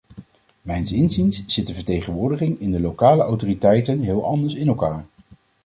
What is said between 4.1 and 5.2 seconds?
anders in elkaar.